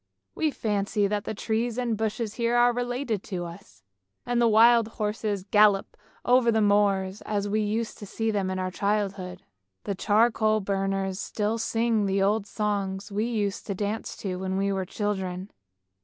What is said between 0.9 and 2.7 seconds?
that the trees and bushes here